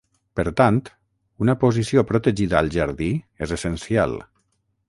[0.37, 0.79] Per tant,
[1.45, 3.11] una posició protegida al jardí
[3.49, 4.21] és essencial.